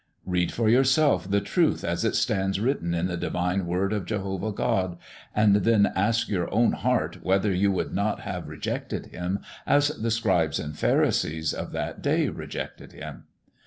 [0.25, 4.51] Read for yourself the truth as it stands written in the Divine Word of Jehovah
[4.51, 4.97] God,
[5.35, 10.09] and then ask your own heart whether you would not have rejected Him as the
[10.09, 13.25] scribes and pharisees of that day rejected Him.